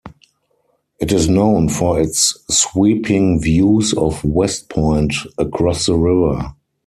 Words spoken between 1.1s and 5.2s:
is known for its sweeping views of West Point